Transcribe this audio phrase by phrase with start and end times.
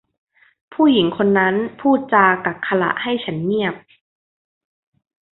[0.73, 3.75] ผู้หญิงคนนั้นพูดจากักขฬะให้ฉันเงียบ